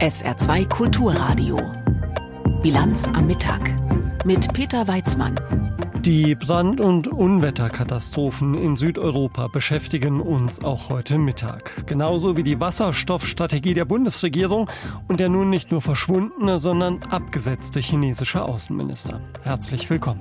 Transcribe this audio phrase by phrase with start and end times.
[0.00, 1.56] SR2 Kulturradio.
[2.60, 3.74] Bilanz am Mittag
[4.26, 5.40] mit Peter Weizmann.
[6.00, 11.86] Die Brand- und Unwetterkatastrophen in Südeuropa beschäftigen uns auch heute Mittag.
[11.86, 14.68] Genauso wie die Wasserstoffstrategie der Bundesregierung
[15.08, 19.22] und der nun nicht nur verschwundene, sondern abgesetzte chinesische Außenminister.
[19.44, 20.20] Herzlich willkommen.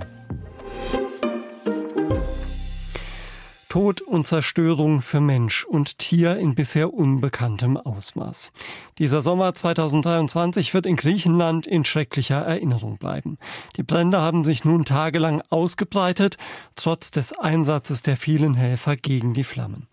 [3.75, 8.53] Tod und Zerstörung für Mensch und Tier in bisher unbekanntem Ausmaß.
[8.99, 13.37] Dieser Sommer 2023 wird in Griechenland in schrecklicher Erinnerung bleiben.
[13.75, 16.37] Die Brände haben sich nun tagelang ausgebreitet,
[16.77, 19.87] trotz des Einsatzes der vielen Helfer gegen die Flammen.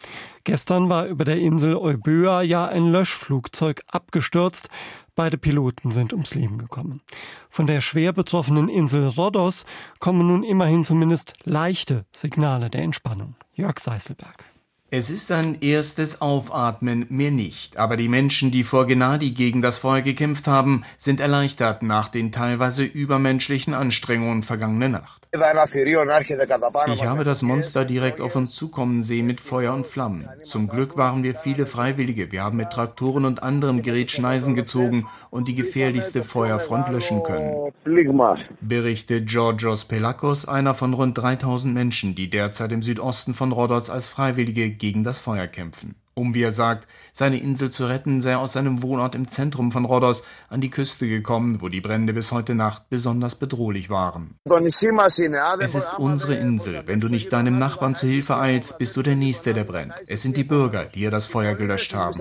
[0.45, 4.69] Gestern war über der Insel Euböa ja ein Löschflugzeug abgestürzt.
[5.23, 7.01] Beide Piloten sind ums Leben gekommen.
[7.49, 9.65] Von der schwer betroffenen Insel Rhodos
[10.01, 13.37] kommen nun immerhin zumindest leichte Signale der Entspannung.
[13.55, 14.45] Jörg Seißelberg.
[14.91, 17.77] Es ist ein erstes Aufatmen, mehr nicht.
[17.77, 22.33] Aber die Menschen, die vor Gennadi gegen das Feuer gekämpft haben, sind erleichtert nach den
[22.33, 25.22] teilweise übermenschlichen Anstrengungen vergangene Nacht.
[25.35, 30.29] Ich habe das Monster direkt auf uns zukommen sehen mit Feuer und Flammen.
[30.45, 32.31] Zum Glück waren wir viele Freiwillige.
[32.33, 37.73] Wir haben mit Traktoren und anderem Gerät Schneisen gezogen und die gefährlichste Feuerfront löschen können.
[38.61, 44.07] Berichtet Georgios Pelakos, einer von rund 3000 Menschen, die derzeit im Südosten von Rhodos als
[44.07, 45.95] Freiwillige gegen das Feuer kämpfen.
[46.15, 49.73] Um, wie er sagt, seine Insel zu retten, sei er aus seinem Wohnort im Zentrum
[49.73, 54.37] von Rhodos an die Küste gekommen, wo die Brände bis heute Nacht besonders bedrohlich waren.
[55.61, 56.83] Es ist unsere Insel.
[56.87, 59.95] Wenn du nicht deinem Nachbarn zu Hilfe eilst, bist du der Nächste, der brennt.
[60.07, 62.19] Es sind die Bürger, die hier das Feuer gelöscht haben.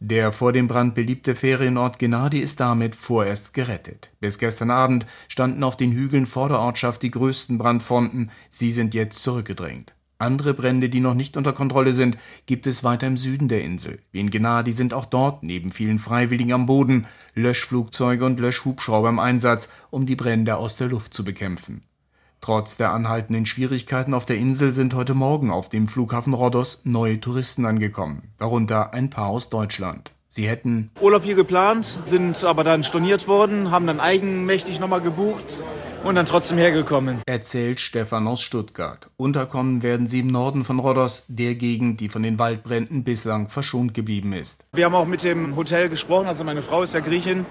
[0.00, 4.10] Der vor dem Brand beliebte Ferienort Gennadi ist damit vorerst gerettet.
[4.18, 8.30] Bis gestern Abend standen auf den Hügeln vor der Ortschaft die größten Brandfronten.
[8.50, 9.94] Sie sind jetzt zurückgedrängt.
[10.22, 13.98] Andere Brände, die noch nicht unter Kontrolle sind, gibt es weiter im Süden der Insel.
[14.12, 19.18] Wie in Gennadi sind auch dort neben vielen Freiwilligen am Boden Löschflugzeuge und Löschhubschrauber im
[19.18, 21.80] Einsatz, um die Brände aus der Luft zu bekämpfen.
[22.40, 27.20] Trotz der anhaltenden Schwierigkeiten auf der Insel sind heute Morgen auf dem Flughafen Rhodos neue
[27.20, 30.12] Touristen angekommen, darunter ein paar aus Deutschland.
[30.34, 35.62] Sie hätten Urlaub hier geplant, sind aber dann storniert worden, haben dann eigenmächtig nochmal gebucht
[36.04, 37.20] und dann trotzdem hergekommen.
[37.26, 39.10] Erzählt Stefan aus Stuttgart.
[39.18, 43.92] Unterkommen werden sie im Norden von Rhodos, der Gegend, die von den Waldbränden bislang verschont
[43.92, 44.64] geblieben ist.
[44.72, 47.44] Wir haben auch mit dem Hotel gesprochen, also meine Frau ist ja Griechin,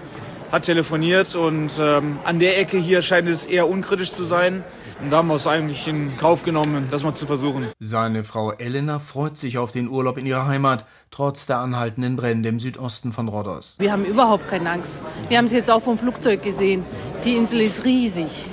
[0.50, 4.64] hat telefoniert und ähm, an der Ecke hier scheint es eher unkritisch zu sein.
[5.02, 7.66] Und da haben wir es eigentlich in Kauf genommen, das mal zu versuchen.
[7.80, 12.48] Seine Frau Elena freut sich auf den Urlaub in ihrer Heimat, trotz der anhaltenden Brände
[12.48, 13.74] im Südosten von Rhodos.
[13.80, 15.02] Wir haben überhaupt keine Angst.
[15.28, 16.84] Wir haben es jetzt auch vom Flugzeug gesehen.
[17.24, 18.51] Die Insel ist riesig.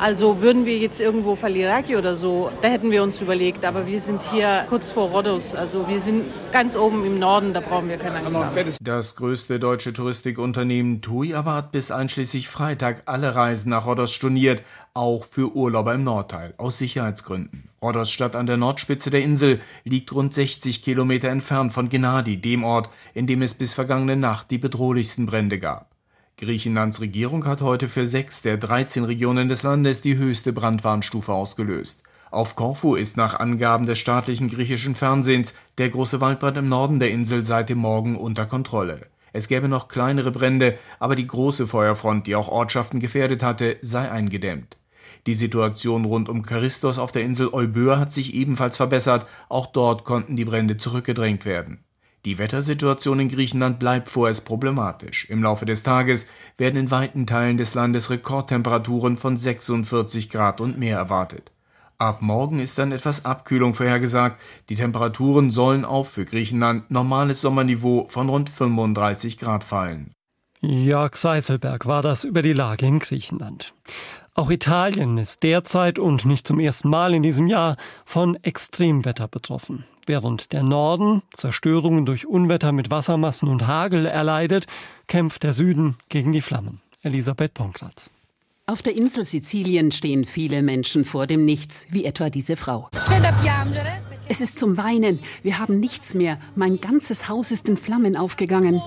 [0.00, 3.66] Also würden wir jetzt irgendwo Faliraki oder so, da hätten wir uns überlegt.
[3.66, 5.54] Aber wir sind hier kurz vor Rhodos.
[5.54, 8.74] Also wir sind ganz oben im Norden, da brauchen wir keine Angst haben.
[8.80, 14.62] Das größte deutsche Touristikunternehmen TUI aber hat bis einschließlich Freitag alle Reisen nach Rhodos storniert,
[14.94, 17.68] auch für Urlauber im Nordteil, aus Sicherheitsgründen.
[17.82, 22.64] Rhodos Stadt an der Nordspitze der Insel liegt rund 60 Kilometer entfernt von Gennadi, dem
[22.64, 25.89] Ort, in dem es bis vergangene Nacht die bedrohlichsten Brände gab.
[26.40, 32.02] Griechenlands Regierung hat heute für sechs der 13 Regionen des Landes die höchste Brandwarnstufe ausgelöst.
[32.30, 37.10] Auf Korfu ist nach Angaben des staatlichen griechischen Fernsehens der große Waldbrand im Norden der
[37.10, 39.06] Insel seit dem Morgen unter Kontrolle.
[39.34, 44.10] Es gäbe noch kleinere Brände, aber die große Feuerfront, die auch Ortschaften gefährdet hatte, sei
[44.10, 44.78] eingedämmt.
[45.26, 50.04] Die Situation rund um Charistos auf der Insel Euböa hat sich ebenfalls verbessert, auch dort
[50.04, 51.84] konnten die Brände zurückgedrängt werden.
[52.26, 55.24] Die Wettersituation in Griechenland bleibt vorerst problematisch.
[55.30, 60.78] Im Laufe des Tages werden in weiten Teilen des Landes Rekordtemperaturen von 46 Grad und
[60.78, 61.50] mehr erwartet.
[61.96, 64.40] Ab morgen ist dann etwas Abkühlung vorhergesagt.
[64.68, 70.12] Die Temperaturen sollen auf für Griechenland normales Sommerniveau von rund 35 Grad fallen.
[70.62, 73.72] Jörg Seiselberg war das über die Lage in Griechenland.
[74.34, 79.84] Auch Italien ist derzeit und nicht zum ersten Mal in diesem Jahr von Extremwetter betroffen.
[80.06, 84.66] Während der Norden Zerstörungen durch Unwetter mit Wassermassen und Hagel erleidet,
[85.08, 86.80] kämpft der Süden gegen die Flammen.
[87.02, 88.12] Elisabeth Ponkratz.
[88.70, 92.88] Auf der Insel Sizilien stehen viele Menschen vor dem Nichts, wie etwa diese Frau.
[94.28, 95.18] Es ist zum Weinen.
[95.42, 96.38] Wir haben nichts mehr.
[96.54, 98.80] Mein ganzes Haus ist in Flammen aufgegangen.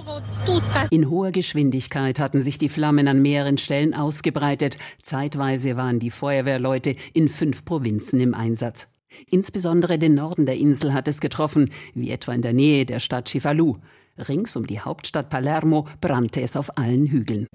[0.89, 4.77] In hoher Geschwindigkeit hatten sich die Flammen an mehreren Stellen ausgebreitet.
[5.01, 8.87] Zeitweise waren die Feuerwehrleute in fünf Provinzen im Einsatz.
[9.29, 13.27] Insbesondere den Norden der Insel hat es getroffen, wie etwa in der Nähe der Stadt
[13.27, 13.75] Chifalu.
[14.17, 17.47] Rings um die Hauptstadt Palermo brannte es auf allen Hügeln.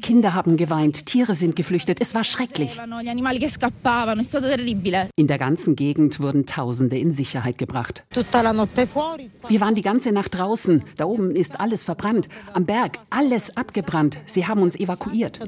[0.00, 2.80] Kinder haben geweint, Tiere sind geflüchtet, es war schrecklich.
[5.16, 8.04] In der ganzen Gegend wurden Tausende in Sicherheit gebracht.
[9.48, 14.18] Wir waren die ganze Nacht draußen, da oben ist alles verbrannt, am Berg alles abgebrannt,
[14.26, 15.40] sie haben uns evakuiert.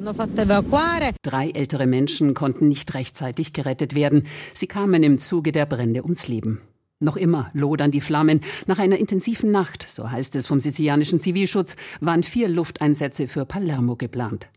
[1.23, 6.29] Drei ältere Menschen konnten nicht rechtzeitig gerettet werden, sie kamen im Zuge der Brände ums
[6.29, 6.61] Leben.
[7.01, 8.41] Noch immer lodern die Flammen.
[8.67, 13.97] Nach einer intensiven Nacht, so heißt es vom sizilianischen Zivilschutz, waren vier Lufteinsätze für Palermo
[13.97, 14.49] geplant.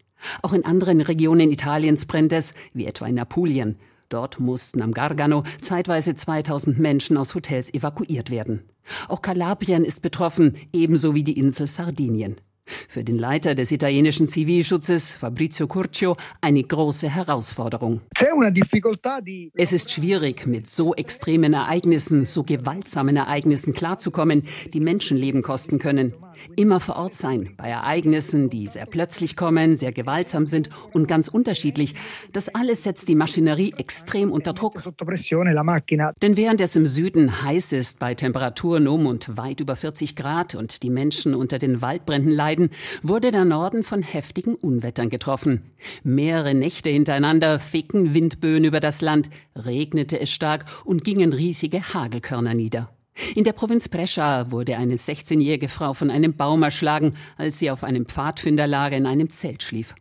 [0.42, 3.78] Auch in anderen Regionen Italiens brennt es, wie etwa in Apulien.
[4.10, 8.64] Dort mussten am Gargano zeitweise 2000 Menschen aus Hotels evakuiert werden.
[9.10, 12.38] Auch Kalabrien ist betroffen, ebenso wie die Insel Sardinien.
[12.88, 18.02] Für den Leiter des italienischen Zivilschutzes, Fabrizio Curcio, eine große Herausforderung.
[19.56, 24.44] Es ist schwierig, mit so extremen Ereignissen, so gewaltsamen Ereignissen klarzukommen,
[24.74, 26.14] die Menschenleben kosten können.
[26.56, 31.28] Immer vor Ort sein, bei Ereignissen, die sehr plötzlich kommen, sehr gewaltsam sind und ganz
[31.28, 31.96] unterschiedlich.
[32.34, 34.84] Das alles setzt die Maschinerie extrem unter Druck.
[36.22, 40.56] Denn während es im Süden heiß ist, bei Temperaturen um und weit über 40 Grad
[40.56, 42.70] und die Menschen unter den Waldbränden leiden,
[43.04, 45.62] wurde der Norden von heftigen Unwettern getroffen.
[46.04, 52.54] Mehrere Nächte hintereinander fegten Windböen über das Land, regnete es stark und gingen riesige Hagelkörner
[52.54, 52.97] nieder.
[53.36, 57.84] In der Provinz Brescia wurde eine 16-jährige Frau von einem Baum erschlagen, als sie auf
[57.84, 59.96] einem Pfadfinderlager in einem Zelt schlief.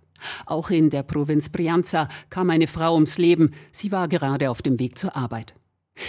[0.45, 3.53] Auch in der Provinz Brianza kam eine Frau ums Leben.
[3.73, 5.55] Sie war gerade auf dem Weg zur Arbeit.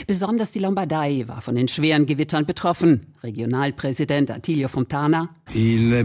[0.05, 3.07] Besonders die Lombardei war von den schweren Gewittern betroffen.
[3.23, 5.29] Regionalpräsident Attilio Fontana.
[5.53, 5.95] Die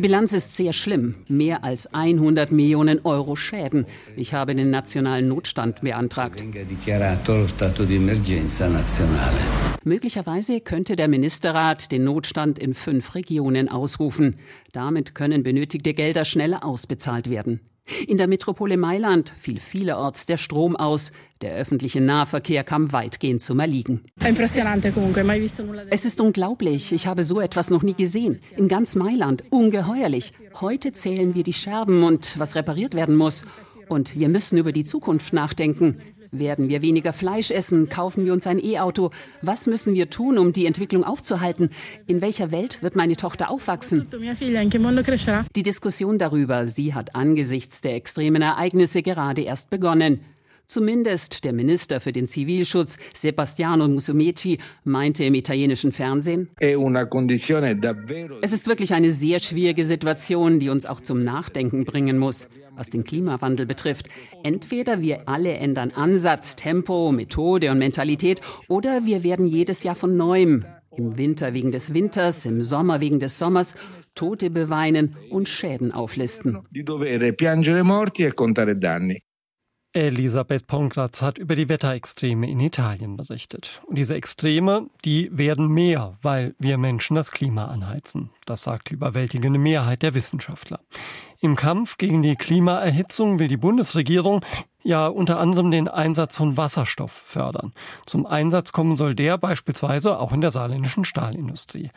[0.00, 1.14] Bilanz ist sehr schlimm.
[1.28, 3.86] Mehr als 100 Millionen Euro Schäden.
[4.16, 6.42] Ich habe den nationalen Notstand beantragt.
[9.84, 14.36] Möglicherweise könnte der Ministerrat den Notstand in fünf Regionen ausrufen.
[14.72, 17.60] Damit können benötigte Gelder schneller ausbezahlt werden.
[18.06, 21.12] In der Metropole Mailand fiel vielerorts der Strom aus.
[21.40, 24.04] Der öffentliche Nahverkehr kam weitgehend zum Erliegen.
[25.90, 26.92] Es ist unglaublich.
[26.92, 28.40] Ich habe so etwas noch nie gesehen.
[28.56, 29.44] In ganz Mailand.
[29.50, 30.32] Ungeheuerlich.
[30.60, 33.44] Heute zählen wir die Scherben und was repariert werden muss.
[33.88, 35.98] Und wir müssen über die Zukunft nachdenken.
[36.34, 37.90] Werden wir weniger Fleisch essen?
[37.90, 39.10] Kaufen wir uns ein E-Auto?
[39.42, 41.68] Was müssen wir tun, um die Entwicklung aufzuhalten?
[42.06, 44.08] In welcher Welt wird meine Tochter aufwachsen?
[45.54, 50.20] Die Diskussion darüber, sie hat angesichts der extremen Ereignisse gerade erst begonnen.
[50.66, 58.94] Zumindest der Minister für den Zivilschutz, Sebastiano Musumeci, meinte im italienischen Fernsehen, es ist wirklich
[58.94, 64.08] eine sehr schwierige Situation, die uns auch zum Nachdenken bringen muss was den Klimawandel betrifft.
[64.42, 70.16] Entweder wir alle ändern Ansatz, Tempo, Methode und Mentalität oder wir werden jedes Jahr von
[70.16, 70.64] neuem,
[70.96, 73.74] im Winter wegen des Winters, im Sommer wegen des Sommers,
[74.14, 76.58] Tote beweinen und Schäden auflisten.
[79.94, 83.82] Elisabeth Pongratz hat über die Wetterextreme in Italien berichtet.
[83.86, 88.30] Und diese Extreme, die werden mehr, weil wir Menschen das Klima anheizen.
[88.46, 90.80] Das sagt die überwältigende Mehrheit der Wissenschaftler.
[91.40, 94.42] Im Kampf gegen die Klimaerhitzung will die Bundesregierung
[94.82, 97.74] ja unter anderem den Einsatz von Wasserstoff fördern.
[98.06, 101.90] Zum Einsatz kommen soll der beispielsweise auch in der saarländischen Stahlindustrie.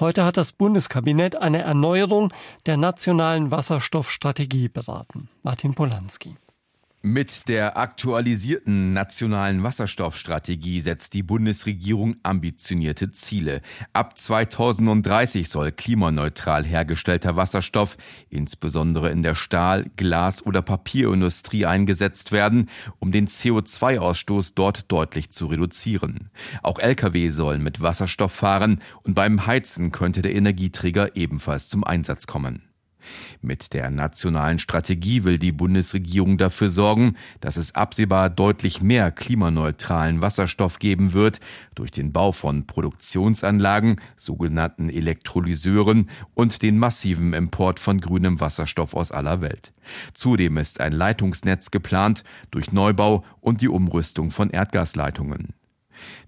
[0.00, 2.32] Heute hat das Bundeskabinett eine Erneuerung
[2.64, 5.28] der nationalen Wasserstoffstrategie beraten.
[5.42, 6.36] Martin Polanski.
[7.04, 13.60] Mit der aktualisierten nationalen Wasserstoffstrategie setzt die Bundesregierung ambitionierte Ziele.
[13.92, 17.96] Ab 2030 soll klimaneutral hergestellter Wasserstoff
[18.30, 25.46] insbesondere in der Stahl-, Glas- oder Papierindustrie eingesetzt werden, um den CO2-Ausstoß dort deutlich zu
[25.46, 26.30] reduzieren.
[26.62, 32.28] Auch Lkw sollen mit Wasserstoff fahren und beim Heizen könnte der Energieträger ebenfalls zum Einsatz
[32.28, 32.71] kommen.
[33.40, 40.22] Mit der nationalen Strategie will die Bundesregierung dafür sorgen, dass es absehbar deutlich mehr klimaneutralen
[40.22, 41.40] Wasserstoff geben wird
[41.74, 49.12] durch den Bau von Produktionsanlagen, sogenannten Elektrolyseuren und den massiven Import von grünem Wasserstoff aus
[49.12, 49.72] aller Welt.
[50.14, 55.54] Zudem ist ein Leitungsnetz geplant durch Neubau und die Umrüstung von Erdgasleitungen.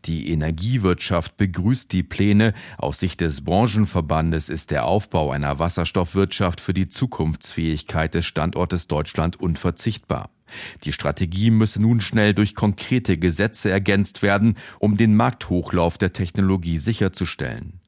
[0.04, 2.54] Die Energiewirtschaft begrüßt die Pläne.
[2.78, 9.40] Aus Sicht des Branchenverbandes ist der Aufbau einer Wasserstoffwirtschaft für die Zukunftsfähigkeit des Standortes Deutschland
[9.40, 10.30] unverzichtbar.
[10.84, 16.78] Die Strategie müsse nun schnell durch konkrete Gesetze ergänzt werden, um den Markthochlauf der Technologie
[16.78, 17.80] sicherzustellen.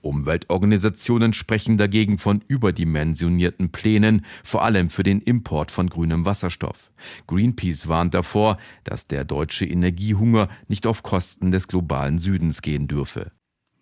[0.00, 6.90] Umweltorganisationen sprechen dagegen von überdimensionierten Plänen, vor allem für den Import von grünem Wasserstoff.
[7.26, 13.32] Greenpeace warnt davor, dass der deutsche Energiehunger nicht auf Kosten des globalen Südens gehen dürfe.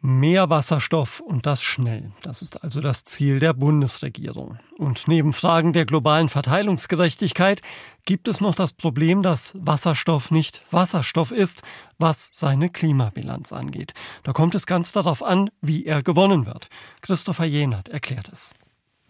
[0.09, 2.13] Mehr Wasserstoff und das schnell.
[2.23, 4.61] Das ist also das Ziel der Bundesregierung.
[4.79, 7.61] Und neben Fragen der globalen Verteilungsgerechtigkeit
[8.05, 11.63] gibt es noch das Problem, dass Wasserstoff nicht Wasserstoff ist,
[11.99, 13.95] was seine Klimabilanz angeht.
[14.23, 16.69] Da kommt es ganz darauf an, wie er gewonnen wird.
[17.01, 18.55] Christopher Jenert erklärt es.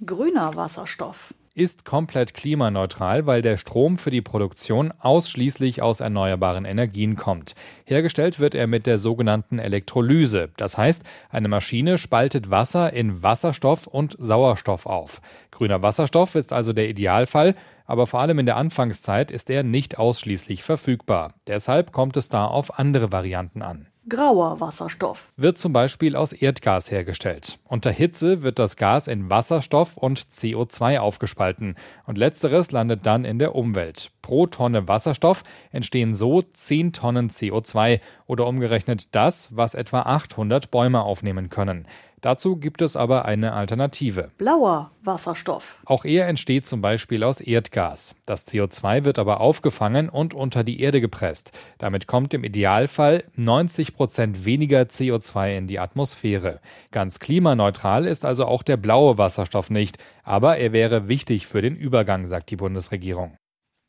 [0.02, 7.16] Grüner Wasserstoff ist komplett klimaneutral, weil der Strom für die Produktion ausschließlich aus erneuerbaren Energien
[7.16, 7.54] kommt.
[7.86, 10.50] Hergestellt wird er mit der sogenannten Elektrolyse.
[10.58, 15.22] Das heißt, eine Maschine spaltet Wasser in Wasserstoff und Sauerstoff auf.
[15.50, 17.54] Grüner Wasserstoff ist also der Idealfall,
[17.86, 21.32] aber vor allem in der Anfangszeit ist er nicht ausschließlich verfügbar.
[21.46, 23.88] Deshalb kommt es da auf andere Varianten an.
[24.08, 27.58] Grauer Wasserstoff wird zum Beispiel aus Erdgas hergestellt.
[27.64, 31.74] Unter Hitze wird das Gas in Wasserstoff und CO2 aufgespalten
[32.06, 34.12] und letzteres landet dann in der Umwelt.
[34.22, 41.02] Pro Tonne Wasserstoff entstehen so 10 Tonnen CO2 oder umgerechnet das, was etwa 800 Bäume
[41.02, 41.88] aufnehmen können.
[42.22, 44.30] Dazu gibt es aber eine Alternative.
[44.38, 45.78] Blauer Wasserstoff.
[45.84, 48.16] Auch er entsteht zum Beispiel aus Erdgas.
[48.24, 51.52] Das CO2 wird aber aufgefangen und unter die Erde gepresst.
[51.78, 56.60] Damit kommt im Idealfall 90 Prozent weniger CO2 in die Atmosphäre.
[56.90, 61.76] Ganz klimaneutral ist also auch der blaue Wasserstoff nicht, aber er wäre wichtig für den
[61.76, 63.36] Übergang, sagt die Bundesregierung.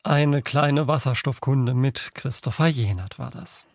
[0.04, 3.66] Eine kleine Wasserstoffkunde mit Christopher Jenert war das.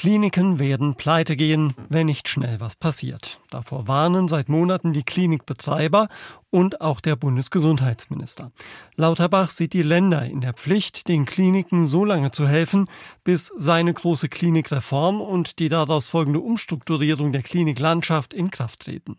[0.00, 3.38] Kliniken werden pleite gehen, wenn nicht schnell was passiert.
[3.50, 6.08] Davor warnen seit Monaten die Klinikbetreiber
[6.50, 8.50] und auch der Bundesgesundheitsminister.
[8.96, 12.88] Lauterbach sieht die Länder in der Pflicht, den Kliniken so lange zu helfen,
[13.22, 19.16] bis seine große Klinikreform und die daraus folgende Umstrukturierung der Kliniklandschaft in Kraft treten.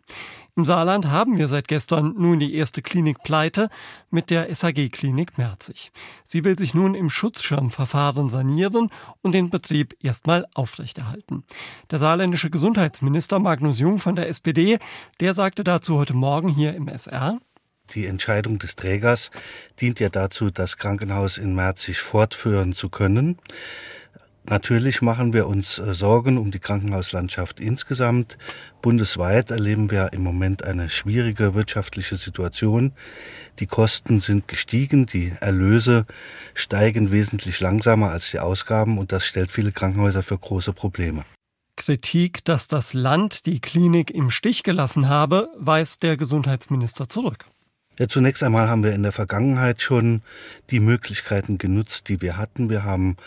[0.58, 3.70] Im Saarland haben wir seit gestern nun die erste Klinikpleite
[4.10, 5.94] mit der SAG-Klinik Merzig.
[6.26, 8.90] Sie will sich nun im Schutzschirmverfahren sanieren
[9.22, 11.46] und den Betrieb erstmal aufrechterhalten.
[11.90, 14.78] Der saarländische Gesundheitsminister Magnus Jung von der SPD,
[15.22, 17.21] der sagte dazu heute Morgen hier im SR,
[17.94, 19.32] die Entscheidung des Trägers
[19.80, 23.38] dient ja dazu, das Krankenhaus in Merzig fortführen zu können.
[24.44, 28.40] Natürlich machen wir uns äh, Sorgen um die Krankenhauslandschaft insgesamt.
[28.82, 32.94] Bundesweit erleben wir im Moment eine schwierige wirtschaftliche Situation.
[33.60, 36.08] Die Kosten sind gestiegen, die Erlöse
[36.56, 41.24] steigen wesentlich langsamer als die Ausgaben und das stellt viele Krankenhäuser für große Probleme.
[41.76, 47.46] Kritik, dass das Land die Klinik im Stich gelassen habe, weist der Gesundheitsminister zurück.
[48.00, 50.22] Ja, zunächst einmal haben wir in der Vergangenheit schon
[50.70, 52.70] die Möglichkeiten genutzt, die wir hatten.
[52.70, 53.18] Wir haben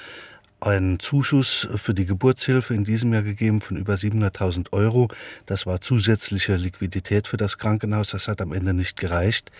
[0.65, 5.09] einen Zuschuss für die Geburtshilfe in diesem Jahr gegeben von über 700.000 Euro.
[5.47, 8.11] Das war zusätzliche Liquidität für das Krankenhaus.
[8.11, 9.53] Das hat am Ende nicht gereicht.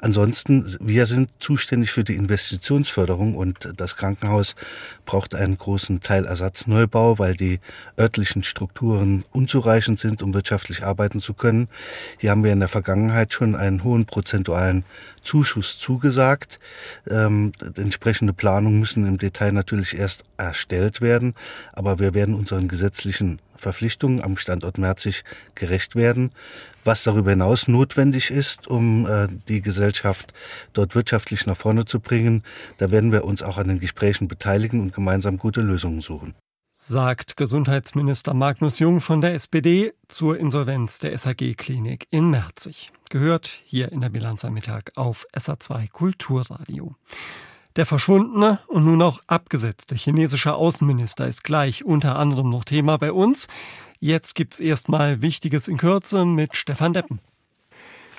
[0.00, 4.56] Ansonsten, wir sind zuständig für die Investitionsförderung und das Krankenhaus
[5.06, 7.60] braucht einen großen Teil Ersatzneubau, weil die
[7.98, 11.68] örtlichen Strukturen unzureichend sind, um wirtschaftlich arbeiten zu können.
[12.18, 14.84] Hier haben wir in der Vergangenheit schon einen hohen prozentualen
[15.22, 16.58] Zuschuss zugesagt.
[17.08, 21.34] Ähm, entsprechende Planungen müssen im Detail natürlich erst erstellt werden,
[21.72, 25.24] aber wir werden unseren gesetzlichen Verpflichtungen am Standort Merzig
[25.54, 26.32] gerecht werden.
[26.84, 30.32] Was darüber hinaus notwendig ist, um äh, die Gesellschaft
[30.72, 32.42] dort wirtschaftlich nach vorne zu bringen,
[32.78, 36.34] da werden wir uns auch an den Gesprächen beteiligen und gemeinsam gute Lösungen suchen
[36.80, 42.92] sagt Gesundheitsminister Magnus Jung von der SPD zur Insolvenz der SAG-Klinik in Merzig.
[43.10, 46.94] Gehört hier in der Bilanz am Mittag auf SA2 Kulturradio.
[47.78, 53.12] Der verschwundene und nun auch abgesetzte chinesische Außenminister ist gleich unter anderem noch Thema bei
[53.12, 53.46] uns.
[54.00, 57.20] Jetzt gibt's erstmal Wichtiges in Kürze mit Stefan Deppen.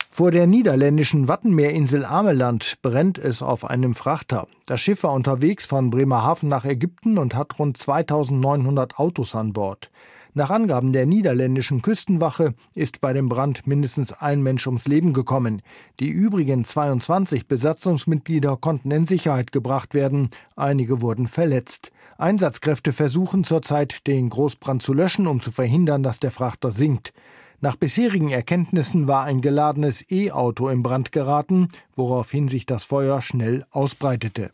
[0.09, 4.47] Vor der niederländischen Wattenmeerinsel Ameland brennt es auf einem Frachter.
[4.65, 9.91] Das Schiff war unterwegs von Bremerhaven nach Ägypten und hat rund 2900 Autos an Bord.
[10.39, 15.61] Nach Angaben der niederländischen Küstenwache ist bei dem Brand mindestens ein Mensch ums Leben gekommen.
[15.99, 20.29] Die übrigen 22 Besatzungsmitglieder konnten in Sicherheit gebracht werden.
[20.55, 21.91] Einige wurden verletzt.
[22.17, 27.11] Einsatzkräfte versuchen zurzeit, den Großbrand zu löschen, um zu verhindern, dass der Frachter sinkt.
[27.59, 31.67] Nach bisherigen Erkenntnissen war ein geladenes E-Auto in Brand geraten,
[31.97, 34.51] woraufhin sich das Feuer schnell ausbreitete.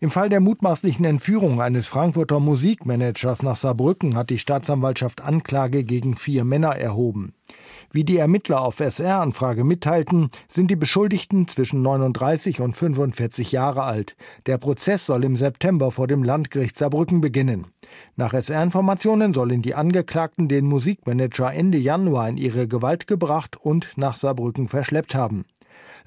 [0.00, 6.14] Im Fall der mutmaßlichen Entführung eines Frankfurter Musikmanagers nach Saarbrücken hat die Staatsanwaltschaft Anklage gegen
[6.14, 7.32] vier Männer erhoben.
[7.90, 14.14] Wie die Ermittler auf SR-Anfrage mitteilten, sind die Beschuldigten zwischen 39 und 45 Jahre alt.
[14.46, 17.66] Der Prozess soll im September vor dem Landgericht Saarbrücken beginnen.
[18.14, 24.14] Nach SR-Informationen sollen die Angeklagten den Musikmanager Ende Januar in ihre Gewalt gebracht und nach
[24.14, 25.44] Saarbrücken verschleppt haben.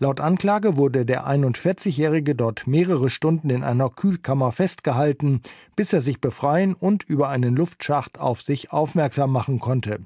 [0.04, 5.42] Laut Anklage wurde der 41-Jährige dort mehrere Stunden in einer Kühlkammer festgehalten,
[5.76, 10.00] bis er sich befreien und über einen Luftschacht auf sich aufmerksam machen konnte.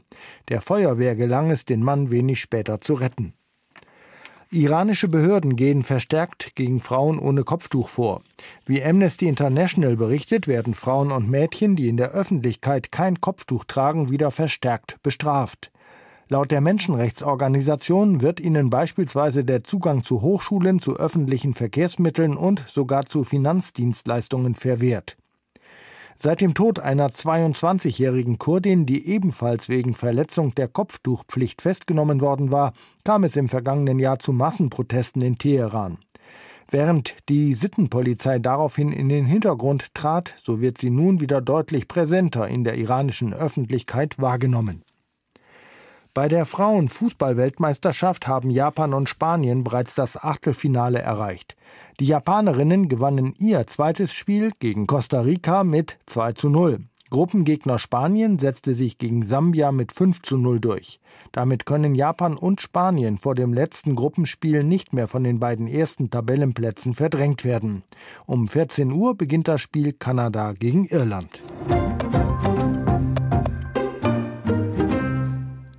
[0.49, 3.35] Der Feuerwehr gelang es, den Mann wenig später zu retten.
[4.51, 8.21] Iranische Behörden gehen verstärkt gegen Frauen ohne Kopftuch vor.
[8.65, 14.09] Wie Amnesty International berichtet, werden Frauen und Mädchen, die in der Öffentlichkeit kein Kopftuch tragen,
[14.09, 15.71] wieder verstärkt bestraft.
[16.27, 23.05] Laut der Menschenrechtsorganisation wird ihnen beispielsweise der Zugang zu Hochschulen, zu öffentlichen Verkehrsmitteln und sogar
[23.05, 25.17] zu Finanzdienstleistungen verwehrt.
[26.17, 32.73] Seit dem Tod einer 22-jährigen Kurdin, die ebenfalls wegen Verletzung der Kopftuchpflicht festgenommen worden war,
[33.03, 35.99] kam es im vergangenen Jahr zu Massenprotesten in Teheran.
[36.71, 42.47] Während die Sittenpolizei daraufhin in den Hintergrund trat, so wird sie nun wieder deutlich präsenter
[42.47, 44.81] in der iranischen Öffentlichkeit wahrgenommen.
[46.15, 51.57] Bei der Frauenfußballweltmeisterschaft haben Japan und Spanien bereits das Achtelfinale erreicht.
[51.99, 56.85] Die Japanerinnen gewannen ihr zweites Spiel gegen Costa Rica mit 2 zu 0.
[57.09, 61.01] Gruppengegner Spanien setzte sich gegen Sambia mit 5 zu 0 durch.
[61.33, 66.11] Damit können Japan und Spanien vor dem letzten Gruppenspiel nicht mehr von den beiden ersten
[66.11, 67.83] Tabellenplätzen verdrängt werden.
[68.25, 71.43] Um 14 Uhr beginnt das Spiel Kanada gegen Irland.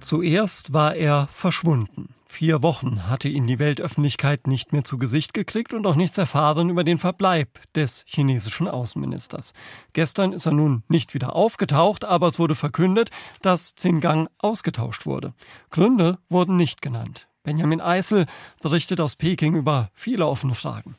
[0.05, 2.10] Zuerst war er verschwunden.
[2.25, 6.69] Vier Wochen hatte ihn die Weltöffentlichkeit nicht mehr zu Gesicht gekriegt und auch nichts erfahren
[6.69, 9.53] über den Verbleib des chinesischen Außenministers.
[9.93, 13.10] Gestern ist er nun nicht wieder aufgetaucht, aber es wurde verkündet,
[13.41, 15.33] dass Xingang ausgetauscht wurde.
[15.71, 17.27] Gründe wurden nicht genannt.
[17.43, 18.25] Benjamin Eisel
[18.62, 20.95] berichtet aus Peking über viele offene Fragen.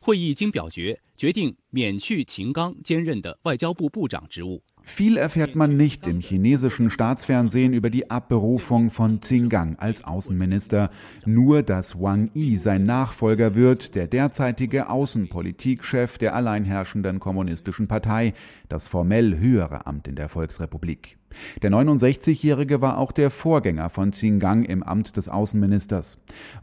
[0.00, 4.62] 会议经表决，决定免去秦刚兼任的外交部部长职务。
[4.81, 10.89] Viel erfährt man nicht im chinesischen Staatsfernsehen über die Abberufung von Xingang als Außenminister.
[11.25, 18.33] Nur, dass Wang Yi sein Nachfolger wird, der derzeitige Außenpolitikchef der alleinherrschenden kommunistischen Partei,
[18.69, 21.20] das formell höhere Amt in der Volksrepublik.
[21.61, 26.17] Der 69-Jährige war auch der Vorgänger von Xingang im Amt des Außenministers.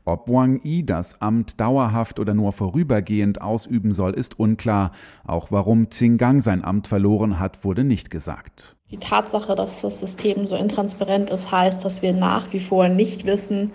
[0.04, 4.92] Ob Wang Yi das Amt dauerhaft oder nur vorübergehend ausüben soll, ist unklar.
[5.26, 8.76] Auch warum Xingang sein Amt verloren hat, wurde nicht gesagt.
[8.90, 13.26] Die Tatsache, dass das System so intransparent ist, heißt, dass wir nach wie vor nicht
[13.26, 13.72] wissen,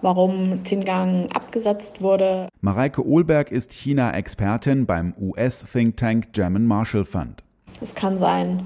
[0.00, 2.48] warum Xinjiang abgesetzt wurde.
[2.60, 7.42] Mareike Ohlberg ist China-Expertin beim US-Think Tank German Marshall Fund.
[7.80, 8.64] Es kann sein,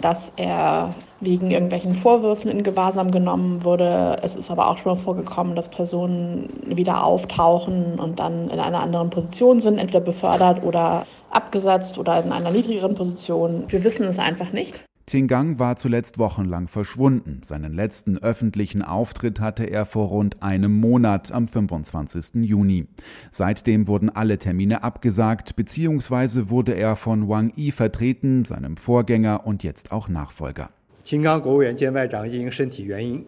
[0.00, 4.18] dass er wegen irgendwelchen Vorwürfen in Gewahrsam genommen wurde.
[4.22, 8.80] Es ist aber auch schon mal vorgekommen, dass Personen wieder auftauchen und dann in einer
[8.80, 13.64] anderen Position sind, entweder befördert oder abgesetzt oder in einer niedrigeren Position.
[13.68, 14.84] Wir wissen es einfach nicht.
[15.07, 17.41] Xingang war zuletzt wochenlang verschwunden.
[17.43, 22.43] Seinen letzten öffentlichen Auftritt hatte er vor rund einem Monat am 25.
[22.45, 22.87] Juni.
[23.29, 29.63] Seitdem wurden alle Termine abgesagt, beziehungsweise wurde er von Wang Yi vertreten, seinem Vorgänger und
[29.63, 30.69] jetzt auch Nachfolger.
[31.03, 33.25] 秦刚国务院兼外长因身体原因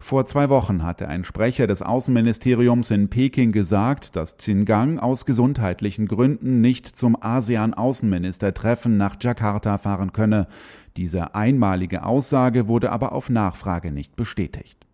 [0.00, 6.08] vor zwei Wochen hatte ein Sprecher des Außenministeriums in Peking gesagt, dass Xingang aus gesundheitlichen
[6.08, 10.48] Gründen nicht zum ASEAN-Außenministertreffen nach Jakarta fahren könne.
[10.96, 14.84] Diese einmalige Aussage wurde aber auf Nachfrage nicht bestätigt.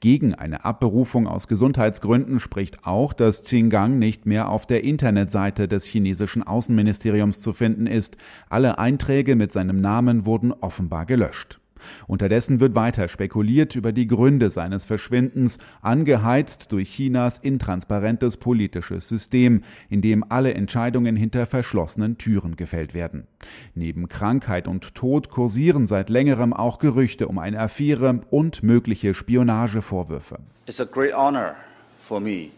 [0.00, 5.86] Gegen eine Abberufung aus Gesundheitsgründen spricht auch, dass Xingang nicht mehr auf der Internetseite des
[5.86, 8.18] chinesischen Außenministeriums zu finden ist.
[8.50, 11.58] Alle Einträge mit seinem Namen wurden offenbar gelöscht.
[12.06, 19.62] Unterdessen wird weiter spekuliert über die Gründe seines Verschwindens, angeheizt durch Chinas intransparentes politisches System,
[19.88, 23.26] in dem alle Entscheidungen hinter verschlossenen Türen gefällt werden.
[23.74, 30.38] Neben Krankheit und Tod kursieren seit längerem auch Gerüchte um eine Affäre und mögliche Spionagevorwürfe.
[30.66, 31.56] It's a great honor
[32.00, 32.50] for me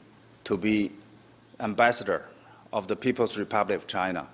[0.44, 0.90] to be
[1.58, 2.22] ambassador
[2.72, 4.26] of the People's Republic of China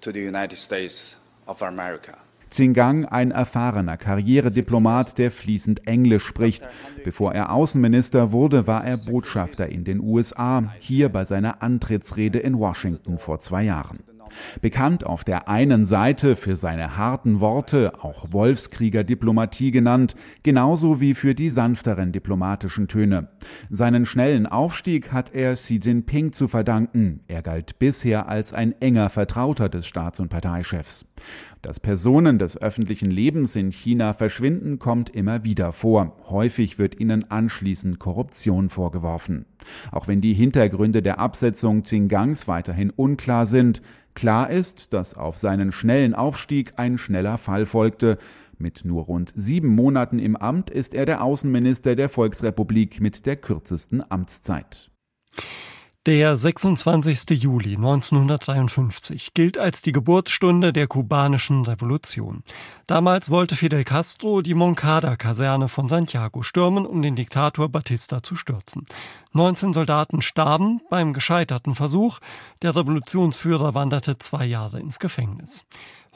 [0.00, 1.16] to the United States
[1.46, 2.21] of America.
[2.52, 6.68] Xingang ein erfahrener Karrierediplomat, der fließend Englisch spricht.
[7.02, 12.58] Bevor er Außenminister wurde, war er Botschafter in den USA, hier bei seiner Antrittsrede in
[12.58, 14.00] Washington vor zwei Jahren.
[14.60, 21.34] Bekannt auf der einen Seite für seine harten Worte, auch Wolfskrieger-Diplomatie genannt, genauso wie für
[21.34, 23.28] die sanfteren diplomatischen Töne.
[23.70, 27.20] Seinen schnellen Aufstieg hat er Xi Jinping zu verdanken.
[27.28, 31.04] Er galt bisher als ein enger Vertrauter des Staats- und Parteichefs.
[31.62, 36.16] Dass Personen des öffentlichen Lebens in China verschwinden, kommt immer wieder vor.
[36.28, 39.46] Häufig wird ihnen anschließend Korruption vorgeworfen.
[39.90, 43.82] Auch wenn die Hintergründe der Absetzung Xingangs weiterhin unklar sind,
[44.14, 48.18] klar ist, dass auf seinen schnellen Aufstieg ein schneller Fall folgte.
[48.58, 53.36] Mit nur rund sieben Monaten im Amt ist er der Außenminister der Volksrepublik mit der
[53.36, 54.90] kürzesten Amtszeit.
[56.04, 57.30] Der 26.
[57.40, 62.42] Juli 1953 gilt als die Geburtsstunde der kubanischen Revolution.
[62.88, 68.84] Damals wollte Fidel Castro die Moncada-Kaserne von Santiago stürmen, um den Diktator Batista zu stürzen.
[69.32, 72.18] 19 Soldaten starben beim gescheiterten Versuch.
[72.62, 75.64] Der Revolutionsführer wanderte zwei Jahre ins Gefängnis.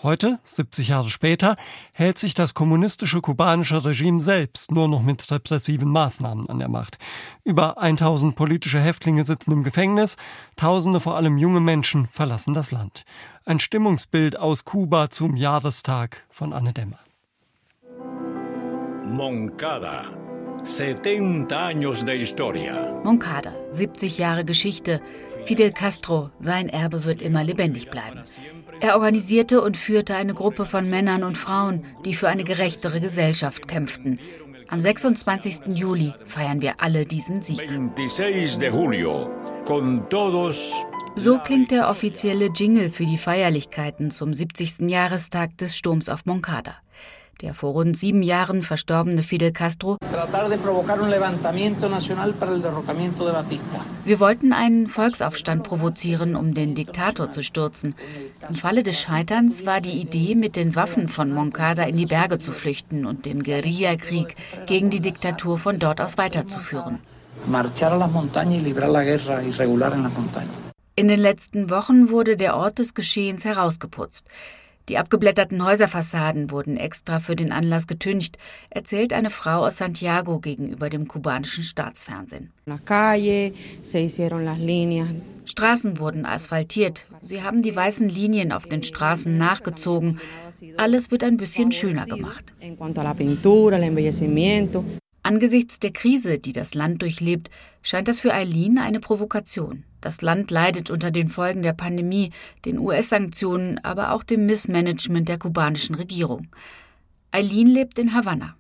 [0.03, 1.57] Heute, 70 Jahre später,
[1.93, 6.99] hält sich das kommunistische kubanische Regime selbst nur noch mit repressiven Maßnahmen an der Macht.
[7.45, 10.17] Über 1000 politische Häftlinge sitzen im Gefängnis,
[10.57, 13.05] Tausende, vor allem junge Menschen, verlassen das Land.
[13.47, 16.99] Ein Stimmungsbild aus Kuba zum Jahrestag von Anne Dämmer.
[19.03, 20.05] Moncada.
[20.63, 23.01] 70 años de historia.
[23.03, 25.01] Moncada, 70 Jahre Geschichte.
[25.45, 28.21] Fidel Castro, sein Erbe wird immer lebendig bleiben.
[28.81, 33.69] Er organisierte und führte eine Gruppe von Männern und Frauen, die für eine gerechtere Gesellschaft
[33.69, 34.19] kämpften.
[34.69, 35.77] Am 26.
[35.77, 37.61] Juli feiern wir alle diesen Sieg.
[41.19, 44.91] So klingt der offizielle Jingle für die Feierlichkeiten zum 70.
[44.91, 46.77] Jahrestag des Sturms auf Moncada.
[47.43, 49.99] Der vor rund sieben Jahren verstorbene Fidel Castro.
[54.05, 57.95] Wir wollten einen Volksaufstand provozieren, um den Diktator zu stürzen.
[58.49, 62.39] Im Falle des Scheiterns war die Idee, mit den Waffen von Moncada in die Berge
[62.39, 67.01] zu flüchten und den Guerillakrieg gegen die Diktatur von dort aus weiterzuführen.
[70.99, 74.27] In den letzten Wochen wurde der Ort des Geschehens herausgeputzt.
[74.89, 78.39] Die abgeblätterten Häuserfassaden wurden extra für den Anlass getüncht,
[78.71, 82.53] erzählt eine Frau aus Santiago gegenüber dem kubanischen Staatsfernsehen.
[85.45, 90.21] Straßen wurden asphaltiert, sie haben die weißen Linien auf den Straßen nachgezogen.
[90.77, 92.53] Alles wird ein bisschen schöner gemacht.
[95.27, 97.51] Angesichts der Krise, die das Land durchlebt,
[97.83, 99.83] scheint das für Eileen eine Provokation.
[100.01, 102.31] Das Land leidet unter den Folgen der Pandemie,
[102.65, 106.47] den US-Sanktionen, aber auch dem Missmanagement der kubanischen Regierung.
[107.33, 108.55] Eileen lebt in Havanna.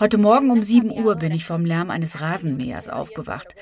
[0.00, 3.54] Heute Morgen um 7 Uhr bin ich vom Lärm eines Rasenmähers aufgewacht.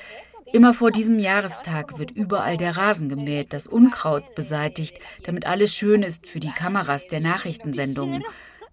[0.53, 6.03] Immer vor diesem Jahrestag wird überall der Rasen gemäht, das Unkraut beseitigt, damit alles schön
[6.03, 8.23] ist für die Kameras der Nachrichtensendungen.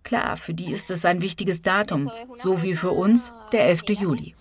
[0.09, 3.83] Klar, für die ist es ein wichtiges Datum, so wie für uns der 11.
[4.01, 4.35] Juli.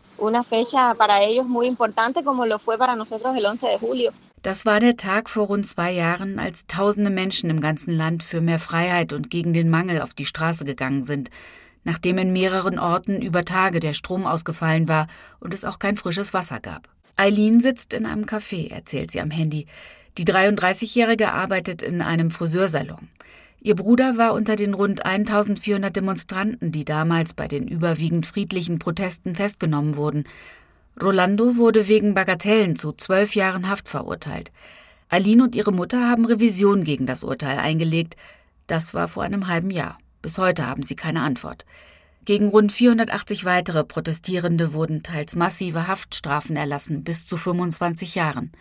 [4.43, 8.39] Das war der Tag vor rund zwei Jahren, als tausende Menschen im ganzen Land für
[8.39, 11.32] mehr Freiheit und gegen den Mangel auf die Straße gegangen sind,
[11.84, 15.08] nachdem in mehreren Orten über Tage der Strom ausgefallen war
[15.41, 16.88] und es auch kein frisches Wasser gab.
[17.17, 19.67] Eileen sitzt in einem Café, erzählt sie am Handy.
[20.17, 23.10] Die 33-Jährige arbeitet in einem Friseursalon.
[23.67, 29.36] Ihr Bruder war unter den rund 1400 Demonstranten, die damals bei den überwiegend friedlichen Protesten
[29.36, 30.23] festgenommen wurden.
[31.03, 34.53] Rolando wurde wegen Bagatellen zu zwölf Jahren Haft verurteilt.
[35.10, 38.15] Aline und ihre Mutter haben Revision gegen das Urteil eingelegt.
[38.67, 39.97] Das war vor einem halben Jahr.
[40.21, 41.65] Bis heute haben sie keine Antwort.
[42.23, 48.53] Gegen rund 480 weitere Protestierende wurden teils massive Haftstrafen erlassen, bis zu 25 Jahren.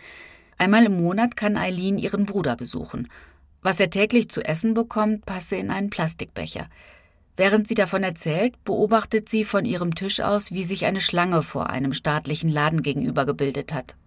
[0.57, 3.07] Einmal im Monat kann Eileen ihren Bruder besuchen.
[3.67, 6.67] Was er täglich zu essen bekommt, passe in einen Plastikbecher.
[7.35, 11.69] Während sie davon erzählt, beobachtet sie von ihrem Tisch aus, wie sich eine Schlange vor
[11.69, 13.97] einem staatlichen Laden gegenüber gebildet hat.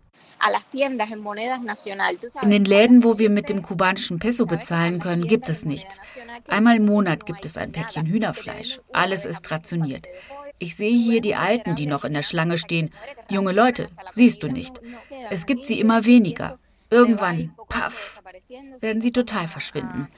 [2.40, 6.00] In den Läden, wo wir mit dem kubanischen Peso bezahlen können, gibt es nichts.
[6.48, 8.80] Einmal im Monat gibt es ein Päckchen Hühnerfleisch.
[8.94, 10.06] Alles ist rationiert.
[10.58, 12.94] Ich sehe hier die Alten, die noch in der Schlange stehen.
[13.28, 14.80] Junge Leute, siehst du nicht.
[15.28, 16.58] Es gibt sie immer weniger.
[16.90, 18.20] Irgendwann, paff,
[18.80, 20.08] werden sie total verschwinden.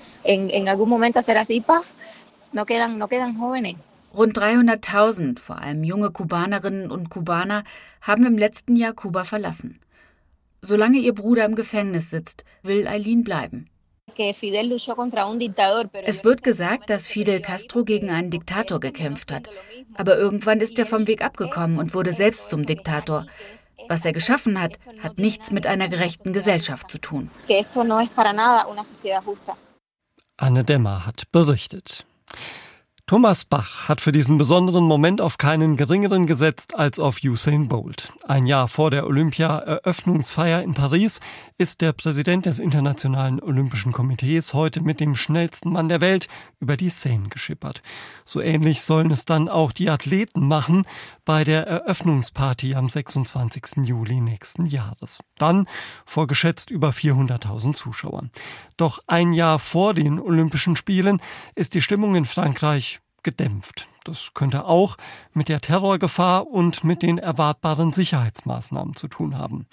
[4.14, 7.64] Rund 300.000, vor allem junge Kubanerinnen und Kubaner,
[8.02, 9.80] haben im letzten Jahr Kuba verlassen.
[10.60, 13.66] Solange ihr Bruder im Gefängnis sitzt, will Eileen bleiben.
[16.04, 19.48] Es wird gesagt, dass Fidel Castro gegen einen Diktator gekämpft hat.
[19.94, 23.26] Aber irgendwann ist er vom Weg abgekommen und wurde selbst zum Diktator.
[23.88, 27.30] Was er geschaffen hat, hat nichts mit einer gerechten Gesellschaft zu tun.
[30.36, 32.04] Anne Dämmer hat berichtet.
[33.06, 38.10] Thomas Bach hat für diesen besonderen Moment auf keinen geringeren gesetzt als auf Usain Bolt.
[38.26, 41.20] Ein Jahr vor der Olympia-Eröffnungsfeier in Paris
[41.58, 46.78] ist der Präsident des Internationalen Olympischen Komitees heute mit dem schnellsten Mann der Welt über
[46.78, 47.82] die Seine geschippert.
[48.24, 50.86] So ähnlich sollen es dann auch die Athleten machen
[51.26, 53.84] bei der Eröffnungsparty am 26.
[53.84, 55.20] Juli nächsten Jahres.
[55.36, 55.66] Dann
[56.06, 58.30] vor geschätzt über 400.000 Zuschauern.
[58.78, 61.20] Doch ein Jahr vor den Olympischen Spielen
[61.54, 63.88] ist die Stimmung in Frankreich gedämpft.
[64.04, 64.96] Das könnte auch
[65.32, 69.66] mit der Terrorgefahr und mit den erwartbaren Sicherheitsmaßnahmen zu tun haben.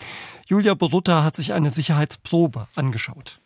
[0.47, 3.41] Julia Borutta hat sich eine Sicherheitsprobe angeschaut.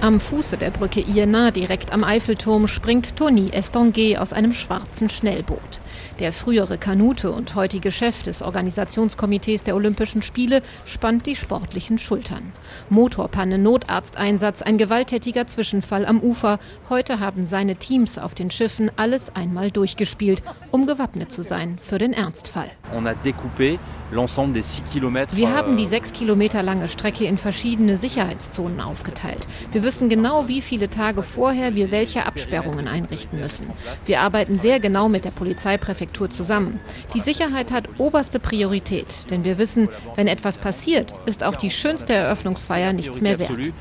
[0.00, 5.80] Am Fuße der Brücke Iéna, direkt am Eiffelturm, springt Tony Estanguet aus einem schwarzen Schnellboot.
[6.20, 12.52] Der frühere Kanute und heutige Chef des Organisationskomitees der Olympischen Spiele spannt die sportlichen Schultern.
[12.88, 16.60] Motorpanne, Notarzteinsatz, ein gewalttätiger Zwischenfall am Ufer.
[16.88, 21.98] Heute haben seine Teams auf den Schiffen alles einmal durchgespielt, um gewappnet zu sein für
[21.98, 22.70] den Ernstfall.
[25.32, 29.46] Wir haben die sechs Kilometer lange Strecke in verschiedene Sicherheitszonen aufgeteilt.
[29.70, 33.70] Wir wissen genau, wie viele Tage vorher wir welche Absperrungen einrichten müssen.
[34.04, 36.78] Wir arbeiten sehr genau mit der Polizeipräfektur zusammen.
[37.14, 42.12] Die Sicherheit hat oberste Priorität, denn wir wissen, wenn etwas passiert, ist auch die schönste
[42.12, 43.72] Eröffnungsfeier nichts mehr wert.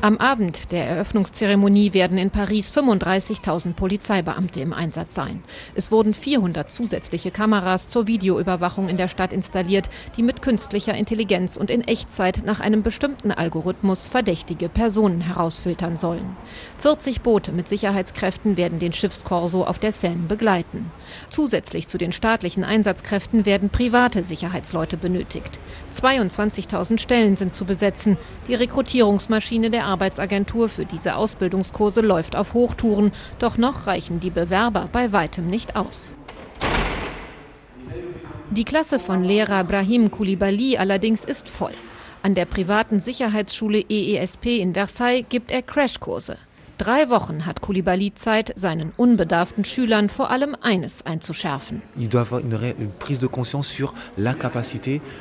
[0.00, 5.42] Am Abend der Eröffnungszeremonie werden in Paris 35.000 Polizeibeamte im Einsatz sein.
[5.74, 11.56] Es wurden 400 zusätzliche Kameras zur Videoüberwachung in der Stadt installiert, die mit künstlicher Intelligenz
[11.56, 16.36] und in Echtzeit nach einem bestimmten Algorithmus verdächtige Personen herausfiltern sollen.
[16.78, 20.92] 40 Boote mit Sicherheitskräften werden den Schiffskorso auf der Seine begleiten.
[21.28, 25.58] Zusätzlich zu den staatlichen Einsatzkräften werden private Sicherheitsleute benötigt.
[25.92, 28.16] 22.000 Stellen sind zu besetzen.
[28.46, 34.88] Die Rekrutierungsmaschine der Arbeitsagentur für diese Ausbildungskurse läuft auf Hochtouren, doch noch reichen die Bewerber
[34.92, 36.12] bei weitem nicht aus.
[38.50, 41.74] Die Klasse von Lehrer Brahim Koulibaly allerdings ist voll.
[42.22, 46.36] An der privaten Sicherheitsschule EESP in Versailles gibt er Crashkurse.
[46.80, 51.82] Drei Wochen hat Koulibaly Zeit, seinen unbedarften Schülern vor allem eines einzuschärfen.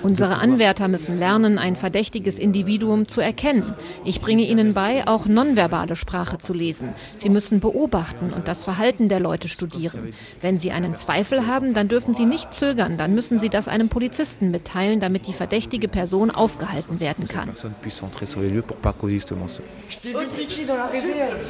[0.02, 3.74] Unsere Anwärter müssen lernen, ein verdächtiges Individuum zu erkennen.
[4.06, 6.94] Ich bringe ihnen bei, auch nonverbale Sprache zu lesen.
[7.18, 10.14] Sie müssen beobachten und das Verhalten der Leute studieren.
[10.40, 13.90] Wenn sie einen Zweifel haben, dann dürfen sie nicht zögern, dann müssen sie das einem
[13.90, 17.50] Polizisten mitteilen, damit die verdächtige Person aufgehalten werden kann.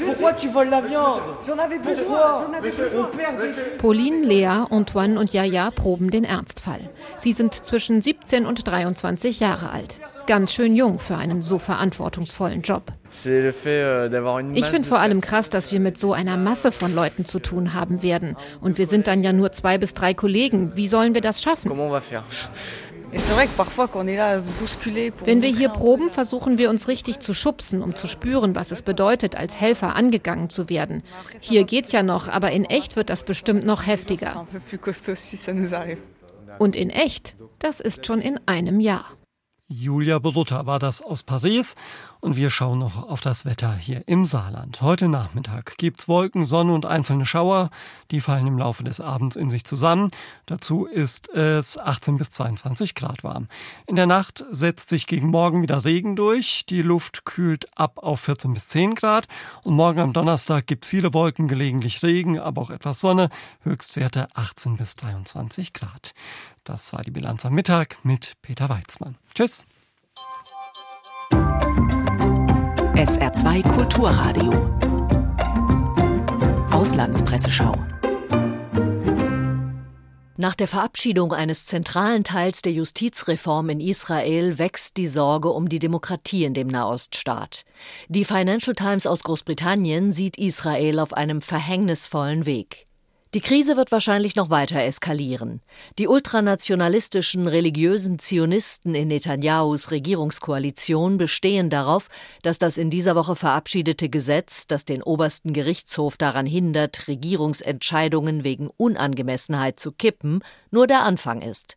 [0.05, 3.09] Pourquoi tu voles la viande J'en avais besoin, j'en avais besoin.
[3.77, 6.89] Pauline, Lea, Antoine und Jaja proben den Ernstfall.
[7.17, 9.99] Sie sind zwischen 17 und 23 Jahre alt.
[10.27, 12.83] Ganz schön jung für einen so verantwortungsvollen Job.
[13.25, 17.39] Euh, ich finde vor allem krass, dass wir mit so einer Masse von Leuten zu
[17.39, 18.38] tun haben werden.
[18.62, 20.73] Und wir sind dann ja nur zwei bis drei Kollegen.
[20.75, 21.71] Wie sollen wir das schaffen?
[25.23, 28.81] Wenn wir hier proben, versuchen wir uns richtig zu schubsen, um zu spüren, was es
[28.81, 31.03] bedeutet, als Helfer angegangen zu werden.
[31.39, 34.45] Hier geht's ja noch, aber in echt wird das bestimmt noch heftiger.
[36.59, 39.05] Und in echt, das ist schon in einem Jahr.
[39.71, 41.75] Julia Borutta war das aus Paris
[42.21, 44.82] und wir schauen noch auf das Wetter hier im Saarland.
[44.82, 47.69] Heute Nachmittag gibt's Wolken, Sonne und einzelne Schauer.
[48.12, 50.12] Die fallen im Laufe des Abends in sich zusammen.
[50.45, 53.47] Dazu ist es 18 bis 22 Grad warm.
[53.88, 56.65] In der Nacht setzt sich gegen morgen wieder Regen durch.
[56.67, 59.27] Die Luft kühlt ab auf 14 bis 10 Grad.
[59.63, 63.29] Und morgen am Donnerstag gibt's viele Wolken, gelegentlich Regen, aber auch etwas Sonne.
[63.63, 66.13] Höchstwerte 18 bis 23 Grad.
[66.63, 69.15] Das war die Bilanz am Mittag mit Peter Weizmann.
[69.34, 69.65] Tschüss.
[72.99, 74.51] SR2 Kulturradio.
[76.69, 77.71] Auslandspresseschau.
[80.35, 85.79] Nach der Verabschiedung eines zentralen Teils der Justizreform in Israel wächst die Sorge um die
[85.79, 87.63] Demokratie in dem Nahoststaat.
[88.09, 92.88] Die Financial Times aus Großbritannien sieht Israel auf einem verhängnisvollen Weg.
[93.35, 95.61] Die Krise wird wahrscheinlich noch weiter eskalieren.
[95.99, 102.07] Die ultranationalistischen religiösen Zionisten in Netanyahus Regierungskoalition bestehen darauf,
[102.41, 108.67] dass das in dieser Woche verabschiedete Gesetz, das den obersten Gerichtshof daran hindert, Regierungsentscheidungen wegen
[108.77, 111.75] Unangemessenheit zu kippen, nur der Anfang ist.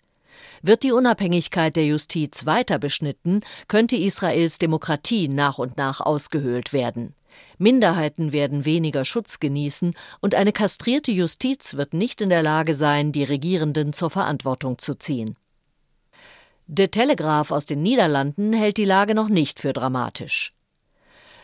[0.62, 7.14] Wird die Unabhängigkeit der Justiz weiter beschnitten, könnte Israels Demokratie nach und nach ausgehöhlt werden.
[7.62, 13.12] Minderheiten werden weniger Schutz genießen und eine kastrierte Justiz wird nicht in der Lage sein,
[13.12, 15.37] die Regierenden zur Verantwortung zu ziehen.
[16.66, 20.51] De Telegraaf aus den Niederlanden hält die Lage noch nicht für dramatisch.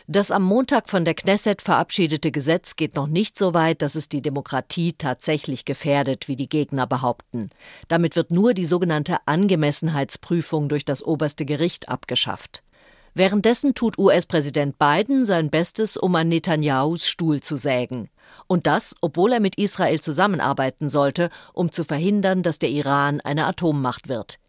[0.07, 4.09] Das am Montag von der Knesset verabschiedete Gesetz geht noch nicht so weit, dass es
[4.09, 7.51] die Demokratie tatsächlich gefährdet, wie die Gegner behaupten.
[7.89, 12.63] Damit wird nur die sogenannte Angemessenheitsprüfung durch das oberste Gericht abgeschafft.
[13.13, 18.09] Währenddessen tut US-Präsident Biden sein Bestes, um an Netanyahus Stuhl zu sägen.
[18.47, 23.45] Und das, obwohl er mit Israel zusammenarbeiten sollte, um zu verhindern, dass der Iran eine
[23.45, 24.39] Atommacht wird.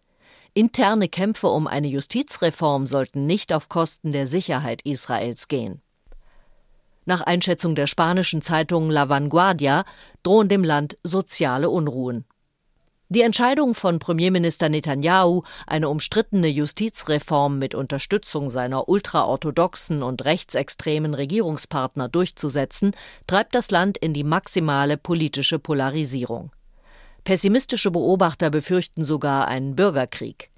[0.53, 5.81] Interne Kämpfe um eine Justizreform sollten nicht auf Kosten der Sicherheit Israels gehen.
[7.07, 9.85] Nach Einschätzung der spanischen Zeitung La Vanguardia
[10.23, 12.25] drohen dem Land soziale Unruhen.
[13.12, 22.09] Die Entscheidung von Premierminister Netanyahu, eine umstrittene Justizreform mit Unterstützung seiner ultraorthodoxen und rechtsextremen Regierungspartner
[22.09, 22.92] durchzusetzen,
[23.27, 26.53] treibt das Land in die maximale politische Polarisierung.
[27.25, 30.53] Pessimistische Beobachter befürchten sogar einen Bürgerkrieg.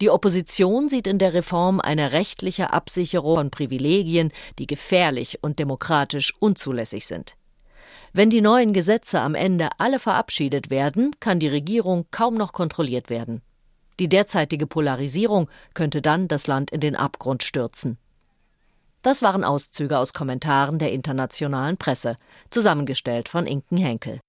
[0.00, 6.32] Die Opposition sieht in der Reform eine rechtliche Absicherung von Privilegien, die gefährlich und demokratisch
[6.40, 7.36] unzulässig sind.
[8.16, 13.10] Wenn die neuen Gesetze am Ende alle verabschiedet werden, kann die Regierung kaum noch kontrolliert
[13.10, 13.42] werden.
[13.98, 17.98] Die derzeitige Polarisierung könnte dann das Land in den Abgrund stürzen.
[19.02, 22.14] Das waren Auszüge aus Kommentaren der internationalen Presse,
[22.50, 24.20] zusammengestellt von Inken Henkel.